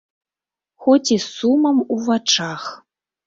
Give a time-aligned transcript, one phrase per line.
[0.85, 2.63] Хоць і з сумам у вачах.